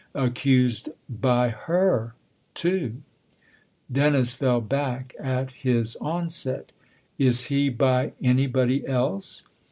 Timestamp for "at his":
5.19-5.95